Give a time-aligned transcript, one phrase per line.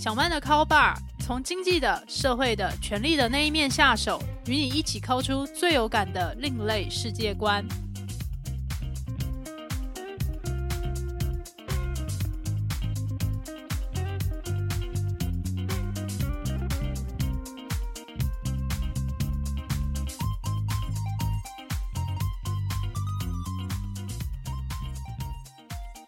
[0.00, 7.62] 小曼的 Call Bar 从经济的、社会的、权力的那一面下手，与你一起抠出最有感的另类世界观。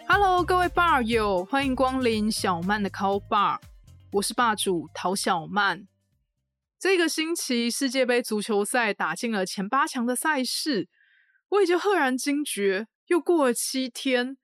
[0.09, 3.59] Hello，各位 Bar 友，欢迎光临小曼的 Call Bar，
[4.13, 5.89] 我是霸主陶小曼。
[6.79, 10.91] 这个星期世界杯足球赛打进了前八强的赛事，
[11.49, 14.37] 我已经赫然惊觉，又过了七天，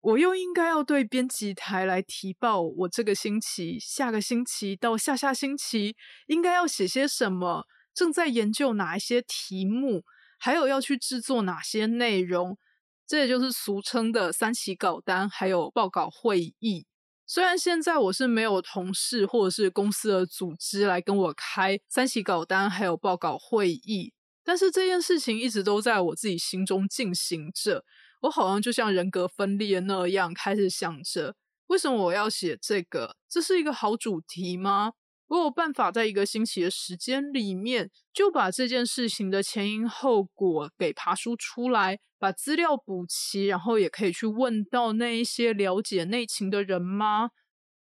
[0.00, 5.94] 我又应该要对编辑台来提报，我这个星期、下个星期到下下星期
[6.26, 10.02] 应该要写些什么，正在研究哪一些题目，
[10.36, 12.58] 还有要去制作哪些内容。
[13.06, 16.86] 这也就是俗称的三期稿单，还有报告会议。
[17.34, 24.12] 虽然现在我是没有同事或者是公司的组织来跟我开三期稿单，还有报告会议，
[24.44, 27.86] 但是这件事情一直都在我自己心中进行着。
[28.20, 31.34] 我好像就像人格分裂那样，开始想着：
[31.68, 33.16] 为什么我要写这个？
[33.30, 34.92] 这是一个好主题吗？
[35.32, 47.30] 我有办法在一个星期的时间里面，就把这件事情的前因后果给爬梳出来，把资料补齐，然后也可以去问到那一些了解内情的人吗？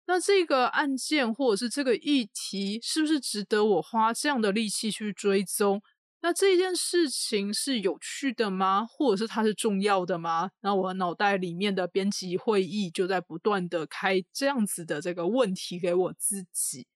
[0.07, 5.79] 那这个案件或者是这个议题，是不是值得我花这样的力气去追踪？
[6.21, 8.88] 那这件事情是有趣的吗？
[8.89, 10.49] 或者是它是重要的吗？
[10.61, 16.88] 那我脑袋里面的编辑会议就在不断的开这样子的这个问题给我自己。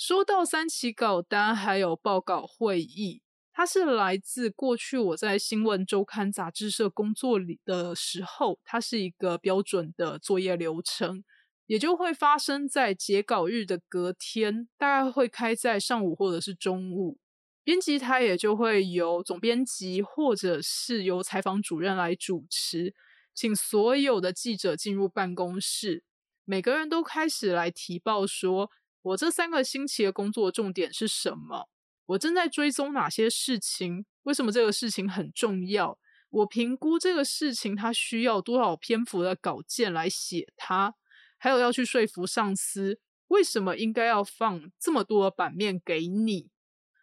[0.00, 3.20] 说到三期稿单还有报告会议，
[3.52, 11.22] 它是来自过去我在新闻周刊杂志社工作里的时候，它是一个标准的作业流程，
[11.66, 17.18] 也就会发生在截稿日的隔天，大概会开在上午或者是中午，
[17.62, 22.94] 编辑台也就会由总编辑或者是由采访主任来主持，
[23.34, 26.04] 请所有的记者进入办公室，
[26.46, 28.70] 每个人都开始来提报说。
[29.02, 31.68] 我这三个星期的工作重点是什么？
[32.06, 34.04] 我正在追踪哪些事情？
[34.24, 35.98] 为什么这个事情很重要？
[36.28, 40.94] 我评估这个事情它需要多少篇幅的稿件来写它？
[41.38, 46.50] 还有要去说服上司，为什么应该要放这么多的版面给你？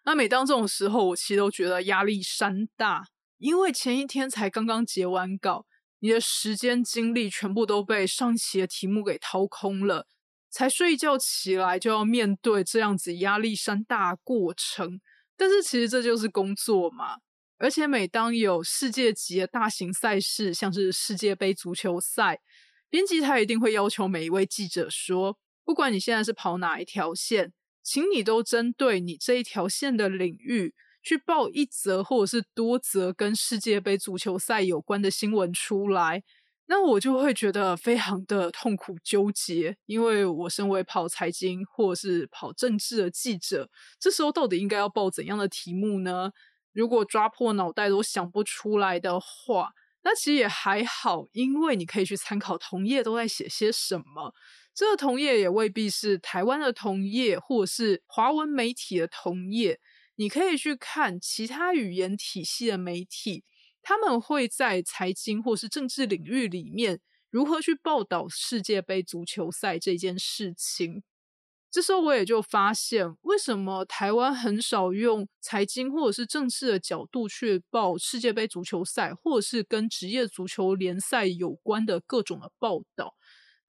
[0.06, 3.08] 那每当这种时候，我其实都觉得压力山大，
[3.40, 5.66] 因为前一天才刚刚结完稿，
[6.00, 10.08] 你的时间精力全部都被上期的题目给掏空了。
[10.58, 15.00] 才睡一觉起来就要面对这样子压力山大过程，
[15.38, 17.18] 但是其实这就是工作嘛。
[17.60, 22.40] 而且每当有世界级的大型赛事，像是世界杯足球赛，
[22.90, 27.54] 编辑台一定会要求每一位记者说：不管你现在是跑哪一条线，
[27.84, 30.74] 请你都针对你这一条线的领域
[31.04, 36.24] 去报一则或者是多则跟世界杯足球赛有关的新闻出来。
[36.70, 43.70] 那我就会觉得非常的痛苦纠结，因为我身为跑财经或者是跑政治的记者，
[44.00, 46.32] 这时候到底应该要报怎样的题目呢？
[46.74, 49.72] 如果抓破脑袋都想不出来的话，
[50.04, 54.34] 那其实也还好，因为你可以去参考同业都在写些什么。
[54.76, 59.80] 这个同业也未必是台湾的同业，或者是华文媒体的同业，
[60.18, 63.44] 你可以去看其他语言体系的媒体。
[63.88, 67.00] 他们会在财经或是政治领域里面
[67.30, 71.04] 如何去报道世界杯足球赛这件事情？
[71.72, 83.14] 这时候我也就发现，为什么台湾很少用财经或者是政治的角度去报世界杯足球赛，或者是跟职业足球联赛有关的各种的报道？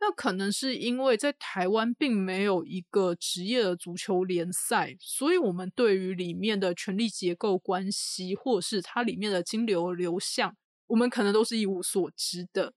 [0.00, 10.56] 那可能是因为在台湾并没有一个职业的足球联赛，所以我们对于里面的权力结构关系，或是它里面的金流流向，
[10.86, 12.72] 我们可能都是一无所知的。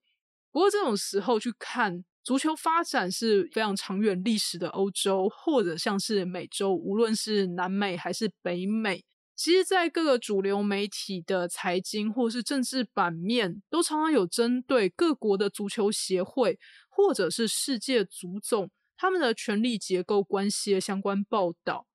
[0.50, 9.04] 不过这种时候去看足球发展是非常长远历史的欧洲，或者像是美洲，无论是南美还是北美，
[9.44, 16.60] 其实，在各个主流媒体的财经或是政治版面，都常常有针对各国的足球协会。
[16.88, 21.88] 或者是世界足总他们的权力结构关系的相关报道，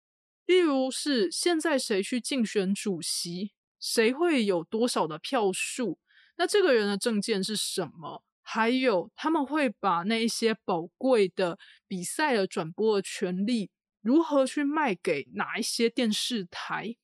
[0.46, 6.00] 例如是现在谁去竞选主席，谁会有多少的票数，
[6.36, 8.26] 那这个人的证件是什么？
[8.42, 11.58] 还有他们会把那一些宝贵的
[11.88, 13.70] 比赛的转播的权利
[14.02, 16.98] 如何去卖给哪一些电视台？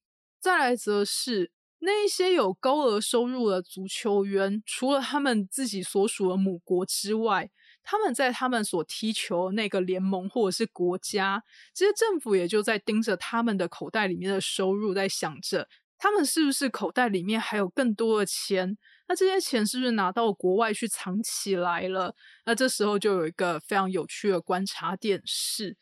[0.44, 7.50] 再来则是那一些有高额收入的足球员，除了他们自己所属的母国之外。
[7.86, 11.44] 他们在他们所踢球那个联盟或者是国家，
[11.74, 15.68] 这些政府也就在盯着他们的口袋里面的收入，在想着
[15.98, 18.78] 他们是不是口袋里面还有更多的钱。
[19.10, 22.16] 那这些钱是不是拿到国外去藏起来了？
[22.46, 25.76] 那这时候就有一个非常有趣的观察点是，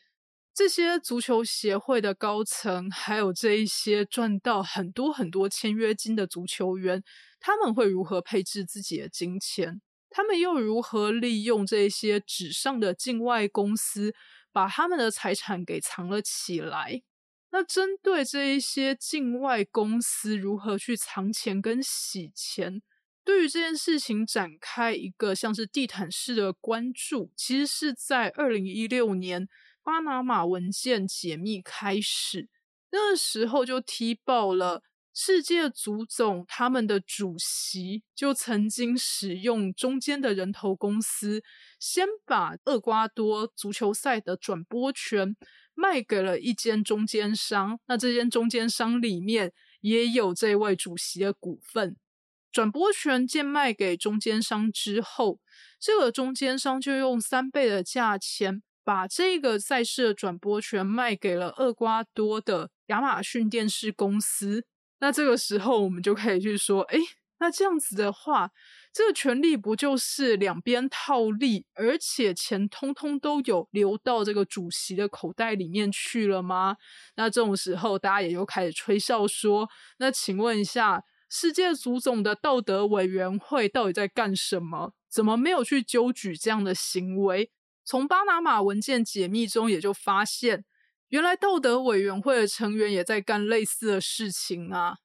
[0.54, 7.02] 这些足球协会的高层，还有这一些赚到很多很多签约金的足球员，
[7.40, 9.80] 他们会如何配置自己的金钱？
[10.10, 14.14] 他们又如何利用这些纸上的境外公司，
[14.52, 17.02] 把他们的财产给藏了起来？
[17.50, 22.82] 那针对这一些境外公司如何去藏钱跟洗钱？
[23.24, 29.48] 对于这件事情展开一个像是地毯式的关注，其实是在二零一六年
[29.84, 32.48] 巴拿马文件解密开始，
[32.90, 34.82] 那时候就踢爆了
[35.14, 41.42] 世界足总他们的主席就曾经使用中间的人头公司，
[41.78, 45.36] 先把厄瓜多足球赛的转播权
[45.74, 51.96] 卖给了一间中间商，那这间中间商里面也有这位主席的股份。
[52.50, 55.40] 转播权贱卖给中间商之后，
[55.80, 64.64] 这个中间商就用三倍的价钱把这个赛事的转播权卖给了厄瓜多的亚马逊电视公司。
[65.00, 66.98] 那这个时候，我们就可以去说：，哎，
[67.38, 68.50] 那这样子的话，
[68.92, 76.76] 这个权利不就是两边套利，而且钱通通都有流到这个主席的口袋里面去了吗？
[77.16, 79.68] 那这种时候，大家也就开始吹哨说：，
[79.98, 81.04] 那请问一下。
[81.34, 84.92] 世界足总的道德委员会到底在干什么？
[85.08, 87.50] 怎么没有去纠举这样的行为？
[87.84, 90.64] 从巴拿马文件解密中也就发现，
[91.08, 94.96] 原来道德委员会的成员也在干类似的事情啊。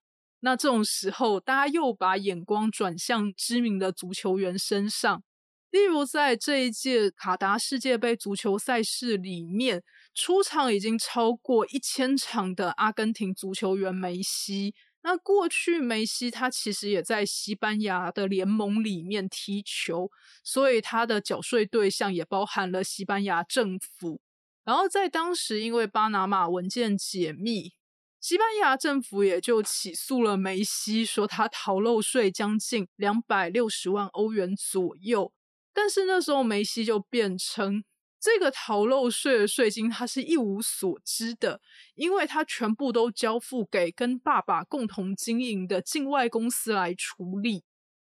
[0.42, 5.24] 那这种时候，大家又把眼光转向知名的足球员身上，
[5.72, 9.84] 例如在这一届卡达世界杯足球赛事里面，
[10.14, 14.76] 出场已经超过一千场的阿根廷足球员梅西。
[15.10, 20.12] 那过去梅西他其实也在西班牙的联盟里面踢球，
[20.44, 24.20] 所以他的缴税对象也包含了西班牙政府。
[24.66, 27.72] 然后在当时，因为巴拿马文件解密，
[28.20, 35.32] 西班牙政府也就起诉了梅西，说他逃漏税将近两百六十万欧元左右。
[35.74, 37.86] 但是那时候梅西就辩称。
[38.20, 41.62] 这个逃漏税的税金，他是一无所知的，
[41.94, 47.64] 因为他全部都交付给跟爸爸共同经营的境外公司来处理。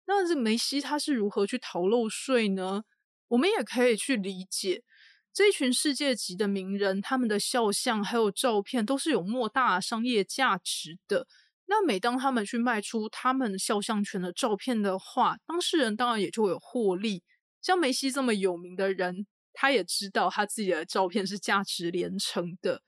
[0.08, 2.84] 那这梅西他是如何去逃漏税呢？
[3.30, 4.84] 我们也可以去理解，
[5.32, 11.28] 这群世界级的名人，他们的肖像还有照片都是有莫大商业价值的。
[11.68, 17.24] 那每当他们去卖出他们肖像权的照片的话，当事人当然也就有获利。
[17.62, 19.28] 像梅西这么有名的人。
[19.54, 22.82] 他也知道他自己的照片是价值连城的，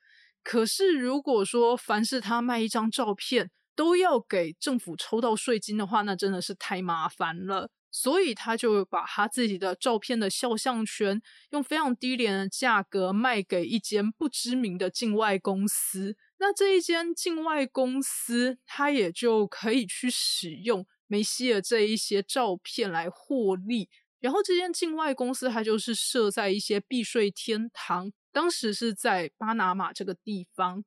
[0.44, 7.70] 可是如果说凡是他卖一张照片都要给政府抽到税金的话，那真的是太麻烦了。
[7.96, 11.22] 所以他就把他自己的照片的肖像权
[11.52, 16.18] 用非常低廉的价格卖给一间不知名的境外公司。
[16.40, 23.90] 那这一间境外公司，他也就可以去使用梅西的这一些照片来获利。
[24.24, 30.86] 然后这间境外公司它就是设在一些避税天堂，当时是在巴拿马这个地方。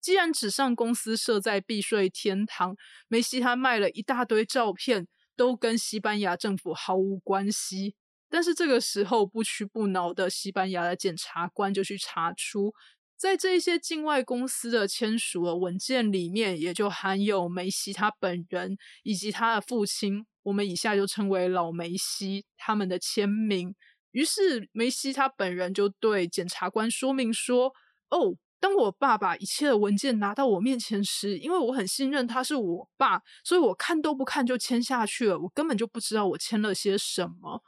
[0.00, 2.74] 既然纸上公司设在避税天堂，
[3.06, 5.06] 梅西他卖了一大堆照片，
[5.36, 7.96] 都跟西班牙政府毫无关系。
[8.30, 12.72] 但是这个时候不屈不挠的西班牙的检察官就去查出，
[13.14, 20.24] 在这些境外公司的签署的文件里面，也就含有梅西他本人以及他的父亲。
[20.44, 23.74] 我们以下就称为老梅西他们的签名。
[24.12, 27.72] 于是梅西他本人就对检察官说明说
[28.10, 35.38] ：“哦，当我爸把一切的文件拿到我面前时，因为我很信任他是我爸，所以我看都不看就签下去了。
[35.38, 37.62] 我根本就不知道我签了些什么。”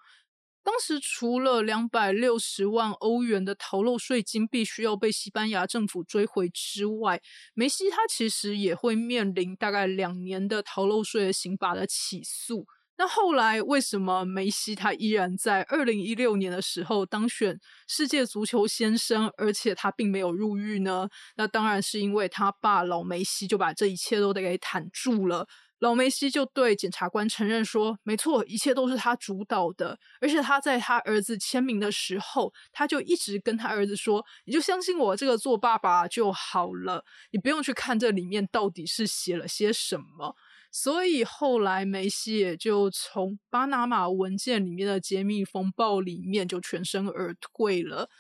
[0.67, 7.23] 当时除了两百六十万欧元的逃漏税金必须要被西班牙政府追回之外，
[7.55, 12.67] 梅西他其实也会面临大概两年的逃漏税的刑法的起诉。
[12.99, 21.09] 那后来为什么梅西他依然在二零一六年的时候当选世界足球先生，而且他并没有入狱呢？
[21.37, 25.47] 那当然是因为他爸老梅西就把这一切都得给坦住了。
[25.79, 29.99] 老梅西就对检察官承认说：“没错，一切都是他主导的。
[30.21, 40.35] 而且他在他儿子签名的时候，他就一直跟他儿子说：‘你就相信我这个做爸爸就好了，你不用去看这里面到底是写了些什么。’”
[40.73, 48.11] 所以后来梅西也就从巴拿马文件里面的揭秘风暴里面就全身而退了。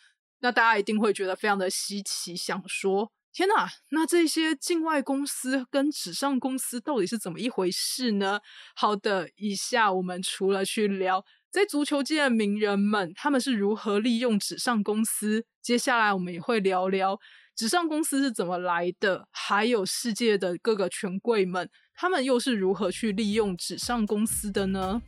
[0.40, 8.40] 那大家一定会觉得非常的稀奇，想说：天哪，那这些境外公司跟纸上公司到底是怎么一回事呢？
[8.74, 17.20] 好的，以下我们除了去聊在足球界的名人们他们是如何利用纸上公司，接下来我们也会聊聊
[17.54, 25.02] 纸上公司是怎么来的，还有世界的各个权贵们他们又是如何去利用纸上公司的呢？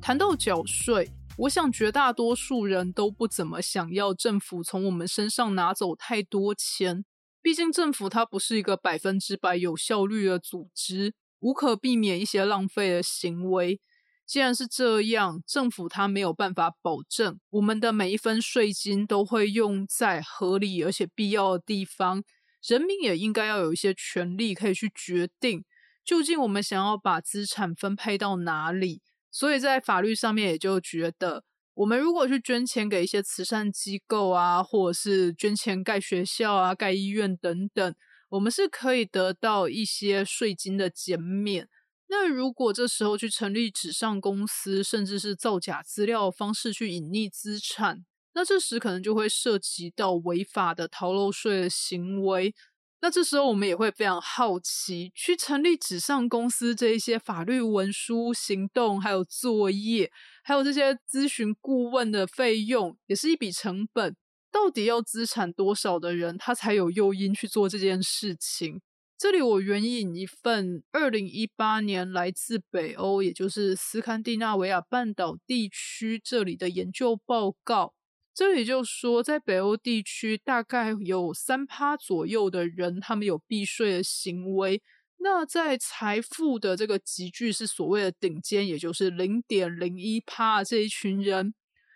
[0.00, 7.04] 谈到缴税，我想绝大多数人都不怎么想要政府从我们身上拿走太多钱。
[7.42, 13.80] 毕竟政府它不是一个百分之百有效率的组织，无可避免一些浪费的行为。
[14.24, 22.22] 既然是这样，政府它没有办法保证我们的每一分税金都会用在合理而且必要的地方。
[22.66, 25.64] 人民也应该要有一些权利可以去决定，
[26.04, 29.02] 究竟我们想要把资产分配到哪里。
[29.34, 31.42] 所以在法律上面，也就觉得，
[31.74, 37.94] 我们如果去捐钱给一些慈善机构啊，或者是捐钱盖学校啊、盖医院等等，
[38.28, 41.68] 我们是可以得到一些税金的减免。
[42.06, 52.54] 那如果这时候去成立纸上公司，甚至是造假资料方式去隐匿资产，那这时可能就会涉及到违法的逃漏税的行为。
[53.04, 60.10] 那这时候我们也会非常好奇，去成立纸上公司这一些法律文书、行动，还有作业，
[60.42, 64.16] 还有这些咨询顾问的费用，也是一笔成本。
[64.50, 68.80] 到底要资产多少的人，他才有诱因去做这件事情？
[69.18, 77.92] 这里我援引一份二零一八年来自北欧，也就是斯堪的纳维亚半岛地区这里的研究报告。
[78.34, 84.82] 这里就说，在北欧地区，大概有三趴左右的人，他们有避税的行为。
[85.18, 91.54] 那在财富的这个集聚是所谓的顶尖，也就是零点零一趴这一群人，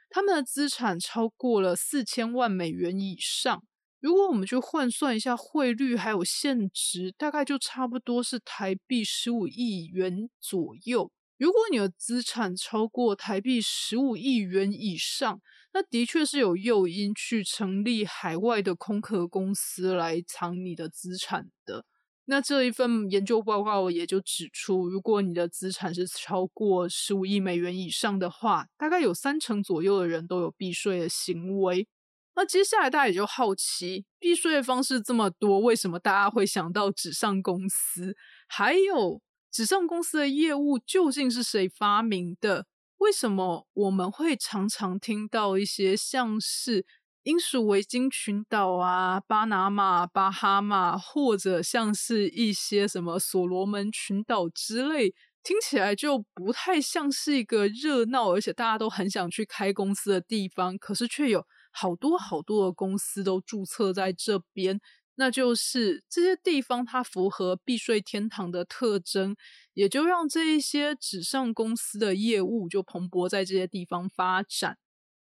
[0.08, 3.64] 他们的资产超过了四千万美元以上。
[4.00, 11.10] 如果我们去换算一下汇率还有现值，大概就差不多是台币十五亿元左右。
[11.38, 15.40] 如果你的资产超过台币十五亿元以上，
[15.72, 21.84] 那的确是有诱因去成立海外的空壳公司来藏你的资产的。
[22.24, 31.86] 那这一份研究报告也就指出，如果你的资产是超过十五亿美元以上的话，大概有三成左右的人都有避税的行为。
[32.34, 38.14] 那接下来大家也就好奇，避税的方式这么多，为什么大家会想到纸上公司？
[38.46, 42.66] 还有纸上公司的业务究竟是谁发明的？
[42.98, 46.84] 为什么我们会常常听到一些像是
[47.22, 64.80] 英属维京群岛啊、巴拿马、巴哈马，或者像是一些什么所罗门群岛之类，听起来就不太像是一个热闹，而且大家都很想去开公司的地方，可是却有好多好多的公司都注册在这边。
[65.20, 69.34] 那就是这些地方，它符合避税天堂的特征，
[69.74, 74.78] 也就让这一些纸上公司的业务就蓬勃在这些地方发展。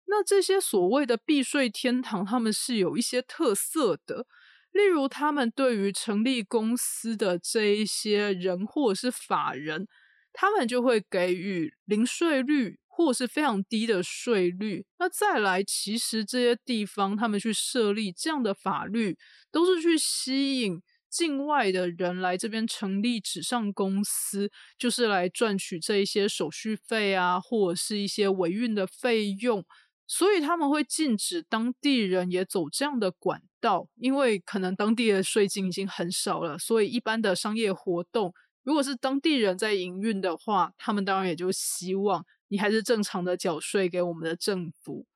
[0.07, 4.27] 那这些所谓的避税天堂，他们是有一些特色的，
[4.73, 9.87] 例如他们对于成立公司的这一些人或者是法人，
[10.33, 12.79] 他们就会给予零税率。
[12.95, 19.17] 或是非常低的税率，那再来，其实这些地方他们去设立这样的法律，
[19.51, 29.65] 都是去吸引境外的人来这边成立纸上公司，就是来赚取这一些手续费啊，或者是一些维运的费用。
[30.07, 42.23] 所以他们会禁止当地人也走这样的管道，因为可能当地的税金已经很少了，所以一般的商业活动，如果是当地人在营运的话，他们当然也就希望。
[42.53, 45.07] 你还是正常的缴税给我们的政府，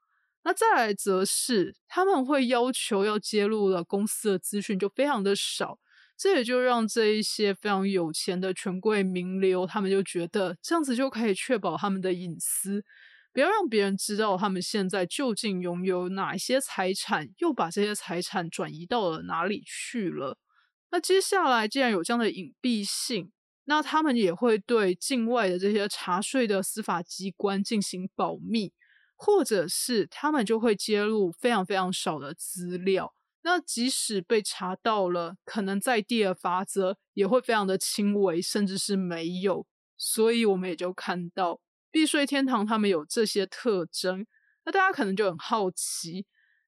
[0.42, 5.78] 那再来则是他们会要求要揭露的公司的资讯就非常的少，
[6.16, 12.82] 这也就让这一些非常有钱的权贵名流，他们就觉得这样子就可以确保他们的隐私，
[13.34, 20.38] 不要让别人知道他们现在究竟拥有哪些财产，又把这些财产转移到了哪里去了。
[20.90, 23.30] 那接下来既然有这样的隐蔽性。
[23.66, 28.72] 那他们也会对境外的这些查税的司法机关进行保密，
[29.14, 33.12] 或者是他们就会揭露非常非常少的资料。
[33.42, 39.66] 那即使被查到了，可能在地的法则也会非常的轻微，甚至是没有。
[39.96, 44.26] 所以我们也就看到避税天堂他们有这些特征。
[44.64, 46.26] 那大家可能就很好奇，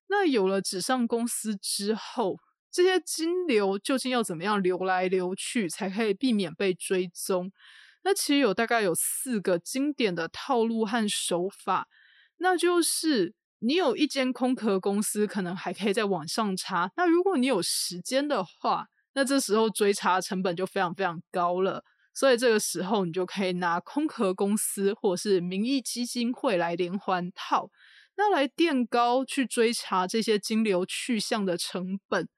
[0.09, 2.39] 那有了纸上公司之后，
[2.71, 7.51] 这些金流究竟要怎么样流来流去，才可以避免被追踪？
[8.05, 11.89] 那其实有大概有四个经典的套路和手法，
[12.39, 16.93] 那就是你有一间空壳公司，可能还可以在网上查。
[16.97, 21.83] 那如果你有时间的话，那这时候追查成本就非常非常高了。
[22.15, 27.71] 所以这个时候你就可以拿空壳公司或者是民意基金会来连环套，
[28.17, 32.29] 那来垫高去追查这些金流去向的成本。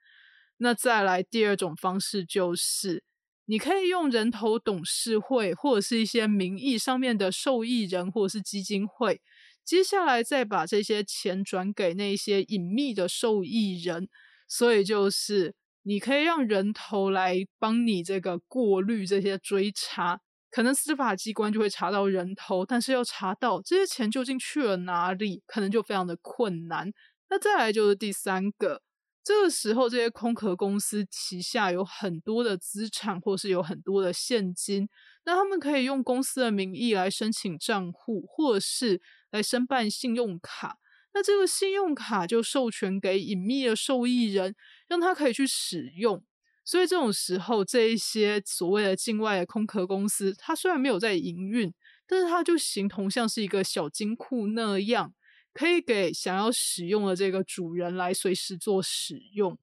[0.60, 3.02] 那再来第二种方式就是。
[3.46, 9.20] 你可以用人头董事会，或者是一些名义上面的受益人，或者是基金会，
[9.64, 14.08] 接下来再把这些钱转给那些隐秘的受益人。
[14.46, 15.52] 所以就是
[15.82, 26.92] 你可以让人头来帮你这个过滤这些追查，可能司法机关就会查到人头，但是要查到这些钱究竟去了哪里，可能就非常的困难。
[27.28, 28.82] 那再来就是第三个。
[29.22, 34.88] 这个时候，这些空壳公司旗下有很多的资产，或是有很多的现金，
[35.24, 39.00] 那他们可以用公司的名义来申请账户，或者是
[39.30, 40.78] 来申办信用卡。
[41.12, 44.54] 那这个信用卡就授权给隐秘的受益人，
[44.88, 46.24] 让他可以去使用。
[46.64, 51.74] 所以这种时候，这一些所谓的境外的空壳公司，它虽然没有在营运，
[52.06, 55.12] 但是它就形同像是一个小金库那样。
[55.60, 59.58] 可以给想要使用的这个主人来随时做使用。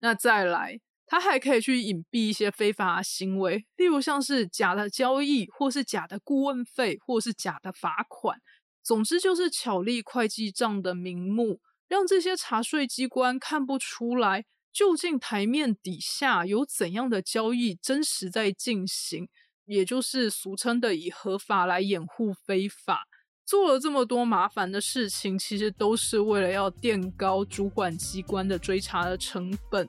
[0.00, 8.40] 那再来，他还可以去隐蔽一些非法行为，例如像是假的交易，或是假的顾问费，或是假的罚款。
[8.82, 19.28] 总之就是巧立会计账的名目，让这些查税机关看不出来究竟台面底下有怎样的交易真实在进行，
[19.66, 23.06] 也就是俗称的以合法来掩护非法。
[23.52, 29.86] 做了这么多麻烦的事情，其实都是为了要垫高主管机关的追查的成本。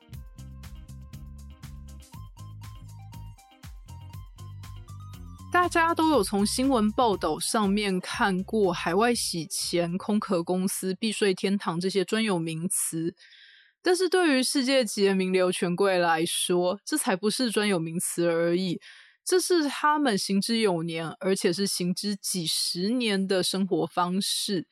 [5.50, 13.16] 大家都有从新闻报道上面看过海外洗钱、空壳公司、避税天堂这些专有名词，
[13.82, 18.82] 但是对于世界级的名流权贵来说，这才不是专有名词而已。
[19.26, 24.68] 这是他们行之有年，而且是行之几十年的生活方式。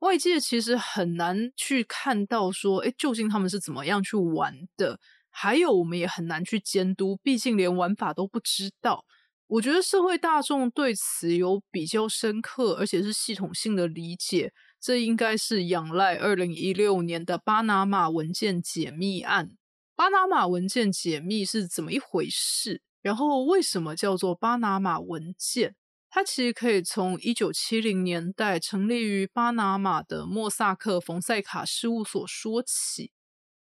[0.00, 4.98] 外界其实很难去看到说，哎，究竟他们是怎么样去玩的？
[5.28, 9.04] 还有，我们也很难去监督，毕竟连玩法都不知道。
[9.46, 14.52] 我觉得社会大众对此有比较深刻，而且是系统性的理解。
[14.80, 19.50] 这应该是仰赖二零一六年的巴拿马文件解密案。
[19.94, 22.80] 巴拿马文件解密是怎么一回事？
[23.02, 25.74] 然后，为什么叫做巴拿马文件？
[26.10, 33.12] 它其实可以从一九七零年代成立于巴拿马的莫萨克冯塞卡事务所说起。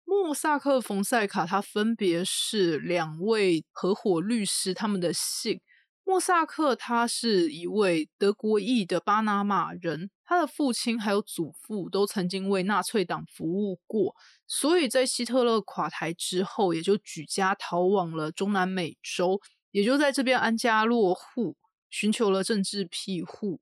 [0.04, 5.60] 莫萨克冯塞卡，它分别是两位合伙律师，他们的姓。
[6.08, 14.16] 莫萨克他是一位德国裔的巴拿马人，他的父亲还有祖父都曾经为纳粹党服务过。
[14.46, 19.38] 所以在希特勒垮台之后，也就举家逃往了中南美洲，
[19.70, 21.58] 也就在这边安家落户，
[21.90, 23.60] 寻求了政治庇护。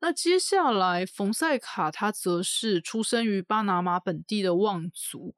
[0.00, 5.34] 那接下来，冯塞卡他则是出生于巴拿马本地的望族。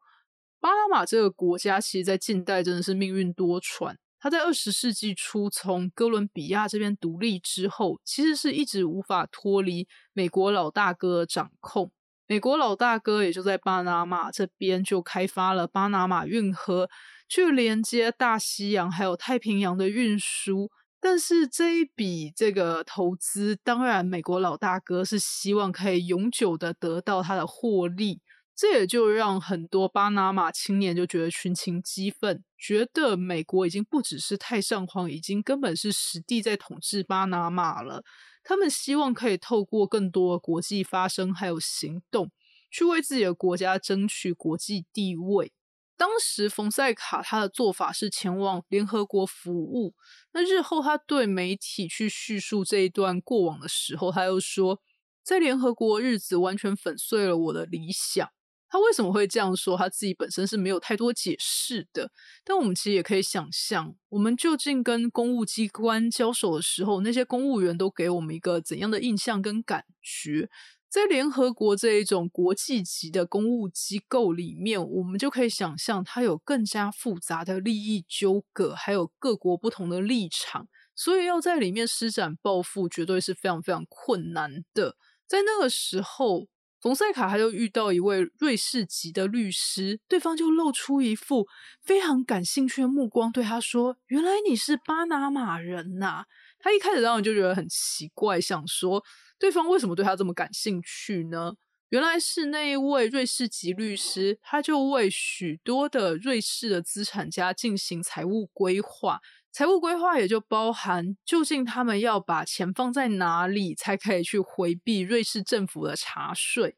[0.61, 3.97] 巴拿马这个国家，其实在近代真的是命运多舛。
[4.23, 11.91] 他在二十世纪初从哥伦比亚这边独立之后，其实是一直无法脱离美国老大哥掌控。
[12.29, 16.89] 美国老大哥也就在巴拿马这边就开发了巴拿马运河，
[17.29, 20.71] 去连接大西洋还有太平洋的运输。
[21.01, 28.21] 但是这一笔这个投资，当然美国老大哥是希望可以永久的得到他的获利，
[28.55, 38.05] 这也就让很多巴拿马青年就觉得群情激愤，觉得美国已经不只是太上皇，已经根本是实地在统治巴拿马了。
[38.45, 42.31] 他们希望可以透过更多国际发声，还有行动，
[42.71, 45.53] 去为自己的国家争取国际地位。
[45.97, 49.95] 当时冯塞卡他的做法是前往联合国服务。
[50.33, 54.81] 那日后他对媒体去叙述这一段过往的时候，他又说，
[55.23, 58.29] 在联合国日子完全粉碎了我的理想。
[58.73, 59.77] 他为什么会这样说？
[59.77, 62.11] 他自己本身是没有太多解释的。
[62.43, 70.49] 但我们其实也可以想象，我们究竟跟公务机关交手的时候，那些公务员都给我们一个怎样的印象跟感觉？
[70.89, 84.97] 在联合国这一种国际级的公务机构里面，我们就可以想象，它有更加复杂的利益纠葛，还有各国不同的立场，所以要在里面施展抱负，绝对是非常非常困难的。
[85.29, 86.49] 在那个时候。
[86.83, 91.47] 冯塞卡他就遇到一位瑞士籍的律师，对方就露出一副
[91.81, 96.25] 非常感兴趣的目光，对他说：“原来你是巴拿马人呐！”
[96.59, 99.01] 他一开始当然就觉得很奇怪，想说
[99.39, 101.53] 对方为什么对他这么感兴趣呢？
[101.93, 109.21] 原来是那一位瑞士籍律师，他就为许多的瑞士的资产家进行财务规划。
[109.53, 116.77] 财务规划也就包含，究竟他们要把钱放在哪里，才可以去回避瑞士政府的查税。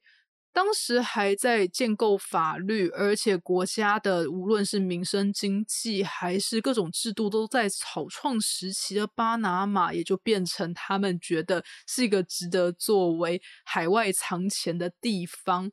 [0.55, 15.73] 当时还在建构法律，而且国家的无论是民生经济还是各种制度都在草创时期的巴拿马，也就变成他们觉得是一个值得作为海外藏钱的地方。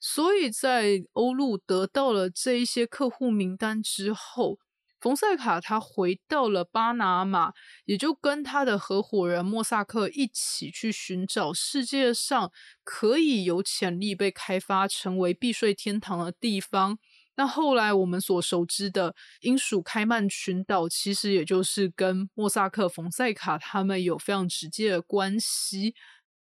[0.00, 4.58] 所以在欧陆得到了这一些客户名单之后。
[5.00, 7.52] 冯塞卡他回到了巴拿马，
[7.84, 12.50] 也就跟他的合伙人莫萨克一起去寻找世界上
[12.82, 16.98] 可以有潜力被开发成为避税天堂的地方。
[17.38, 25.94] 那后来我们所熟知的英属开曼群岛，其实也就是跟莫萨克、冯塞卡他们有非常直接的关系。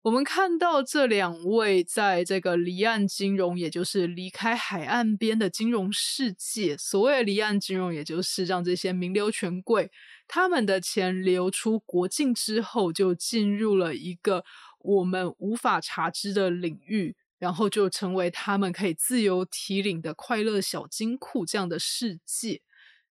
[0.02, 6.78] 我们看到这两位在这个离岸金融，也就是离开海岸边的金融世界。
[6.78, 9.92] 所谓离岸金融，也就是让这些名流权贵
[10.26, 14.46] 他们的钱流出国境之后，就进入了一个
[14.80, 22.62] 我们无法查知的领域，然后就成为他们可以自由提领的快乐小金库这样的世界。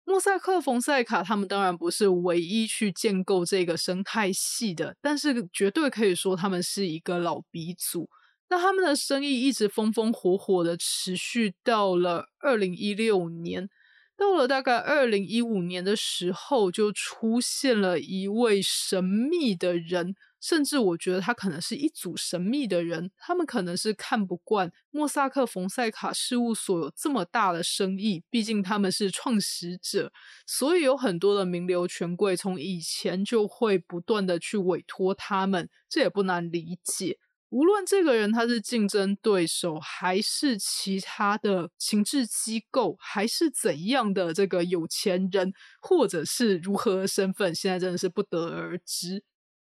[0.04, 8.10] 莫塞克、冯塞卡他们当然不是唯一去建构这个生态系的，但是绝对可以说他们是一个老鼻祖。
[8.50, 13.70] 那他们的生意一直风风火火的持续到了二零一六年。
[14.14, 23.10] 到了大概二零一五年的时候，就出现了一位神秘的人，甚至我觉得他可能是一组神秘的人。
[23.16, 30.12] 他们可能是看不惯莫萨克冯塞卡事务所有这么大的生意，毕竟他们是创始者，
[30.46, 37.18] 所以有很多的名流权贵从以前就会不断的去委托他们，这也不难理解。
[37.50, 49.22] 无论这个人他是竞争对手，还是其他的情治机构，还是怎样的这个有钱人，或者是如何身份，现在真的是不得而知。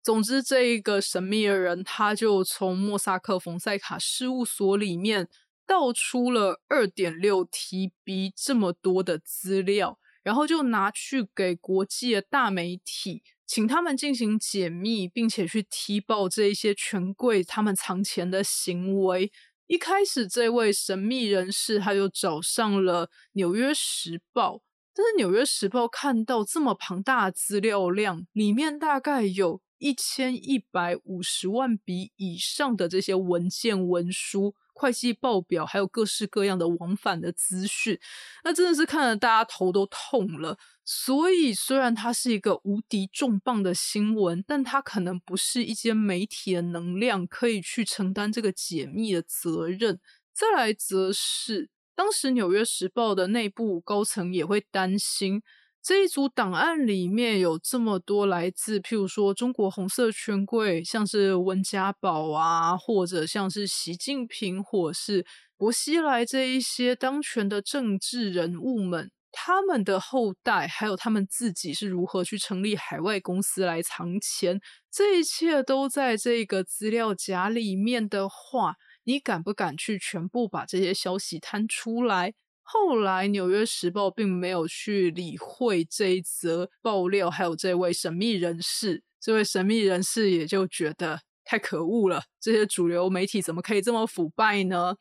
[0.06, 5.28] 总之，这一个神秘的人，他就从莫萨克冯塞卡事务所里面
[5.66, 13.24] 盗出了二点六 TB 这么多的资料，然后就拿去给国际的大媒体。
[13.48, 19.32] 请他们进行解密，并且去踢爆这一些权贵他们藏钱的行为。
[19.66, 24.58] 一开始，这位神秘人士他就找上了《纽约时报》，
[24.94, 34.56] 但是《纽约时报》看到这么庞大的资料量，里面大概有一千一百五十万笔以上的这些文件文书。
[34.78, 37.98] 会计报表，还有各式各样的往返的资讯，
[38.44, 40.60] 那真的是看得大家头都痛了。
[40.84, 49.98] 所以，虽然它是一个无敌重磅的新闻，但它可能不是一间媒体的能量可以去承担这个解密的责任。
[50.34, 55.42] 再来，则是当时《纽约时报》的内部高层也会担心。
[55.86, 65.24] 这一组档案里面有这么多来自，譬如说中国红色权贵，像是温家宝啊，或者像是习近平，或是
[65.56, 74.60] 薄熙来这一些当权的政治人物们，他们的后代，还有他们自己是如何去成立海外公司来藏钱，
[74.92, 82.34] 这一切都在这个资料夹里面的话，你敢不敢去全部把这些消息摊出来？
[82.68, 89.04] 后来，《纽约时报》并没有去理会这一则爆料，还有这位神秘人士。
[89.22, 94.96] 这位神秘人士也就觉得太可恶了，这些主流媒体怎么可以这么腐败呢？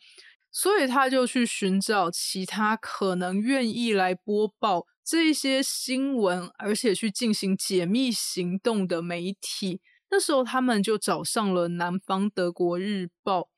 [0.52, 9.80] 所以他就去寻找其他可能愿意来播报这些新闻，而且去进行解密行动的媒体。
[10.10, 13.48] 那时候，他们就找上了南方德国日报。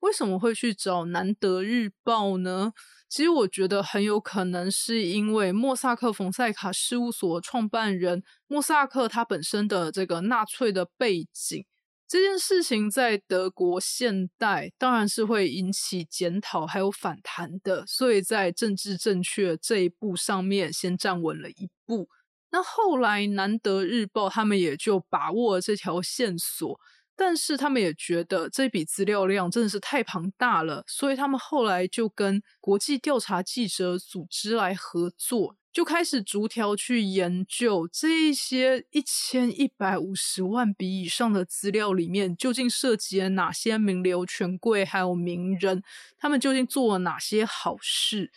[0.00, 2.72] 为什么会去找南德日报呢？
[3.08, 11.64] 其实我觉得很有可能是因为莫萨克冯塞卡事务所创办人莫萨克他本身的这个纳粹的背景，
[12.08, 22.08] 这件事情在德国现代当然是会引起检讨还有反弹的，所以在政治正确这一步上面先站稳了一步。
[22.50, 26.80] 那后来南德日报他们也就把握了这条线索。
[27.16, 45.82] 但是他们也觉得这笔资料量真的是太庞大了，所以他们后来就跟国际调查记者组织来合作，就开始逐条去研究这一些一千一百五十万笔以上的资料里面，究竟涉及了哪些名流、权贵还有名人，
[46.18, 48.30] 他们究竟做了哪些好事。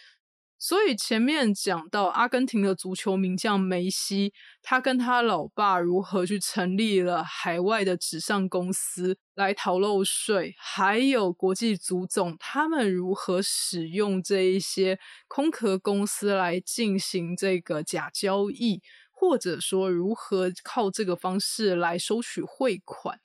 [0.61, 18.81] 所以前面讲到阿根廷的足球名将梅西，他跟他老爸如何去成立了海外的纸上公司来逃漏税，还有国际足总他们如何使用这一些空壳公司来进行这个假交易，
[19.13, 23.17] 或者说如何靠这个方式来收取汇款，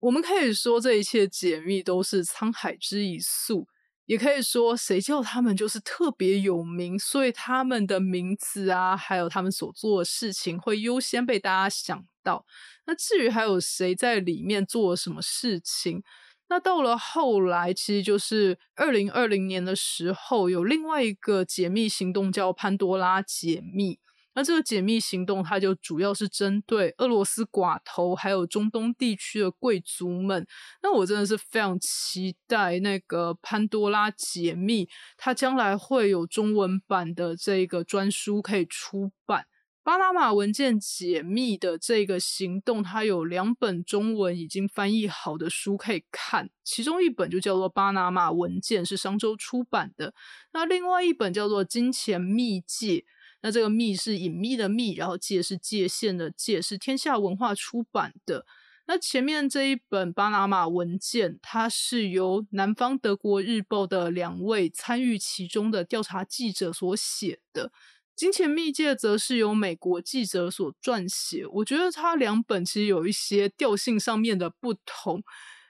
[0.00, 3.66] 我们可以说这一切解密都是沧海之一粟。
[4.08, 12.46] 也可以说，谁叫他们就是特别有名，所以他们的名字啊，还有他们所做的事情，会优先被大家想到。
[12.86, 16.02] 那至于还有谁在里面做了什么事情，
[16.48, 23.98] 那到了后来，其实就是二零二零年的时候，有另外一个解密行动叫潘多拉解密。
[24.38, 30.46] 那这个解密行动，它就主要是针对俄罗斯寡头，还有中东地区的贵族们。
[30.80, 39.46] 那我真的是非常期待那个潘多拉解密，它将来会有中文版的这个专书可以出版。
[39.82, 50.14] 巴拿马文件解密的这个行动，它有两本中文已经翻译好的书可以看，其中一本就叫做《巴拿马文件》，是商周出版的。
[50.52, 52.98] 那另外一本叫做《金钱密界》。
[53.40, 58.44] 那这个“密”是隐秘的“密”，然后“界”是界限的“界”，是天下文化出版的。
[58.86, 67.68] 那前面这一本巴拿马文件，它是由南方德国日报的两位参与其中的调查记者所写的，
[68.16, 71.46] 《金钱密界》则是由美国记者所撰写。
[71.46, 75.22] 我觉得它两本其实有一些调性上面的不同，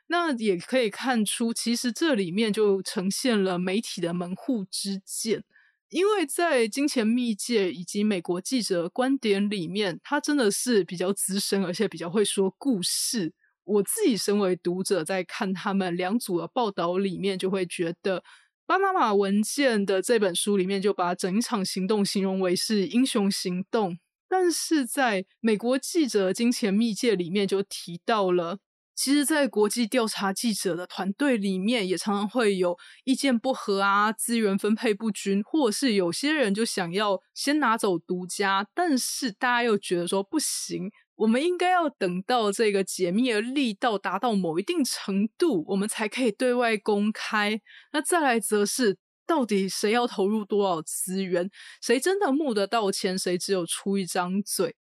[0.07, 5.43] 那也可以看出，其实这里面就呈现了媒体的门户之见。
[5.90, 13.33] 因为在金钱密界以及美国记者观点里面，他真的是比较资深，而且比较会说故事。
[13.64, 18.20] 我自己身为读者，在看他们两组的报道里面，就会觉得
[18.66, 23.98] 《巴拿马文件》的这本书里面就把整一场行动形容为是英雄行动，
[24.29, 28.59] 但是在美国记者金钱密界里面就提到了。
[28.99, 47.61] 其实，在国际调查记者的团队里面，也常常会有意见不合啊，资源分配不均，或者是有些人就想要先拿走独家，但是大家又觉得说不行，我们应该要等到这个解密的力道达到某一定程度，我们才可以对外公开。
[47.93, 51.49] 那再来则是，到底谁要投入多少资源，
[51.81, 54.75] 谁真的募得到钱，谁只有出一张嘴。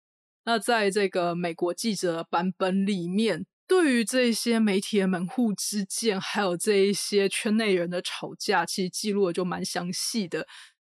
[0.47, 3.45] 那在这个美国记者版本里面。
[3.69, 10.47] 对于这些媒体的门户之见，还有这一些圈内人的吵架，其实记录的就蛮详细的。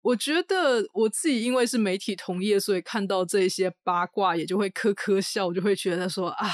[0.03, 6.49] 我觉得我自己因为是媒体同业，所以看到这些八卦也就会呵呵笑，我就会觉得说啊，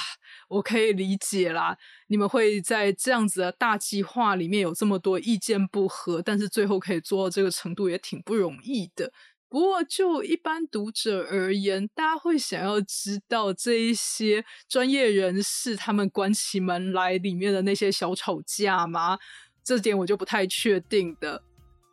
[0.49, 1.77] 我可以理解啦。
[2.09, 9.13] 你们会在这样子的大计划里面有这么多意见不合，但是最后可以做到这个程度，也挺不容易的。
[9.49, 19.19] 不过，就一般读者而言，大家会想要知道这一些专业人士他们关起门来里面的那些小吵架吗？
[19.65, 21.43] 这点我就不太确定的。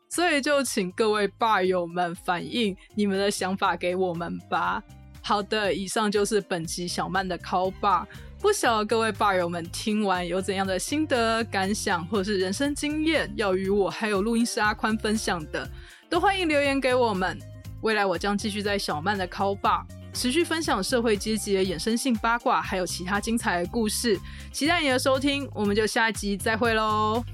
[0.10, 4.84] 所以就请各位霸友们反映你们的想法给我们吧。
[5.22, 8.06] 好的，以上就是本集小曼的 call bar。
[8.40, 15.68] 不晓得各位霸友们听完有怎样的心得感想，或者是人生经验，要与我还有录音师阿宽分享的。
[16.14, 17.40] 都欢迎留言给我们。
[17.82, 19.82] 未来我将继续在小曼的 Call Bar
[20.14, 24.20] 持续分享社会阶级的衍生性八卦，还有其他精彩的故事。
[24.52, 27.26] 期待你的收听，我们就下集再会喽。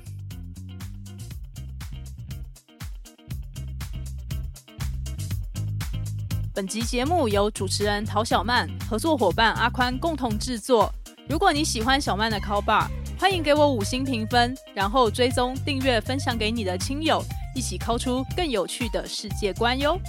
[6.53, 10.89] 本集节目由主持人陶小曼、合作伙伴阿宽共同制作。
[11.27, 12.87] 如果你喜欢小曼的 Call Bar，
[13.19, 17.21] 欢迎给我五星评分，然后追踪、订阅、分享给你的亲友。
[17.53, 19.99] 一起抠出更有趣的世界观哟！